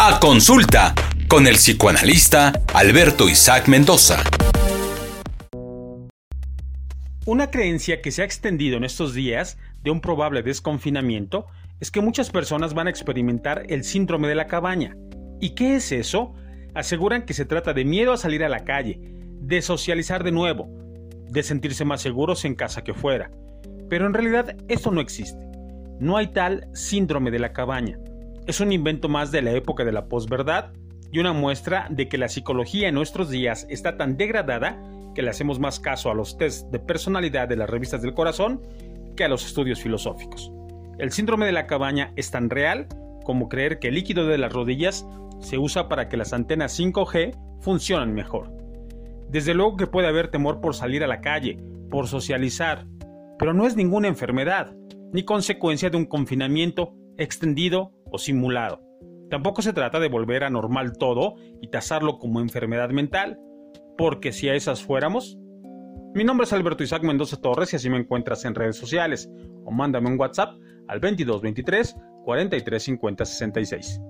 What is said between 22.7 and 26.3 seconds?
que fuera. Pero en realidad esto no existe. No hay